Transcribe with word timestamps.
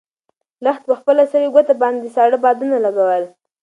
لښتې 0.63 0.85
په 0.89 0.93
خپله 0.99 1.23
سوې 1.31 1.47
ګوته 1.53 1.73
باندې 1.81 2.13
ساړه 2.15 2.37
بادونه 2.43 2.77
لګول. 2.85 3.23